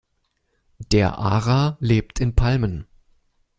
Der 0.93 1.19
Ara 1.19 1.77
lebt 1.79 2.19
in 2.21 2.33
Palmen. 2.33 2.87